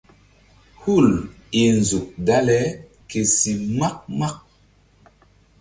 [0.81, 1.09] Hul
[1.61, 2.59] i nzuk dale
[3.09, 4.35] ke si mak mak.